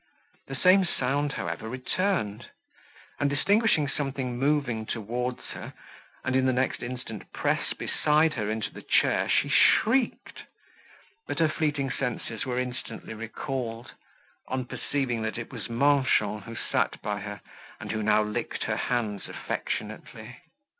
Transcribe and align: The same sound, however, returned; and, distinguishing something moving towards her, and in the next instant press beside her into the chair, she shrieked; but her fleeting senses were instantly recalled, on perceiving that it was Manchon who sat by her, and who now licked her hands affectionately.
The 0.47 0.55
same 0.55 0.83
sound, 0.83 1.33
however, 1.33 1.69
returned; 1.69 2.47
and, 3.19 3.29
distinguishing 3.29 3.87
something 3.87 4.35
moving 4.39 4.87
towards 4.87 5.45
her, 5.51 5.75
and 6.25 6.35
in 6.35 6.47
the 6.47 6.51
next 6.53 6.81
instant 6.81 7.31
press 7.31 7.73
beside 7.73 8.33
her 8.33 8.49
into 8.49 8.73
the 8.73 8.81
chair, 8.81 9.29
she 9.29 9.47
shrieked; 9.47 10.45
but 11.27 11.37
her 11.37 11.47
fleeting 11.47 11.91
senses 11.91 12.47
were 12.47 12.57
instantly 12.57 13.13
recalled, 13.13 13.91
on 14.47 14.65
perceiving 14.65 15.21
that 15.21 15.37
it 15.37 15.51
was 15.53 15.69
Manchon 15.69 16.41
who 16.45 16.55
sat 16.55 16.99
by 17.03 17.19
her, 17.19 17.39
and 17.79 17.91
who 17.91 18.01
now 18.01 18.23
licked 18.23 18.63
her 18.63 18.77
hands 18.77 19.27
affectionately. 19.29 20.37